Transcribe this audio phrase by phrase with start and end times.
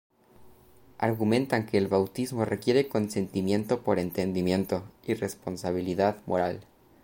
[0.97, 6.61] Argumentan que el bautismo requiere consentimiento por entendimiento, y responsabilidad moral.